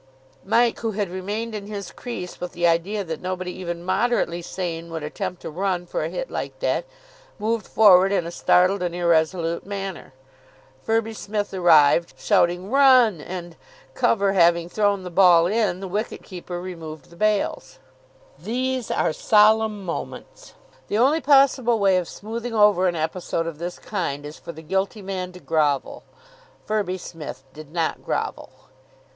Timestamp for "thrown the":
14.69-15.11